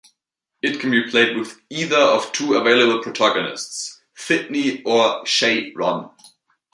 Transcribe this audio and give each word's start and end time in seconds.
It 0.63 0.79
can 0.79 0.89
be 0.89 1.07
played 1.07 1.37
with 1.37 1.61
either 1.69 1.95
of 1.95 2.31
two 2.31 2.55
available 2.55 3.03
protagonists, 3.03 4.01
Thidney 4.17 4.81
or 4.83 5.23
Sha-ron. 5.27 6.09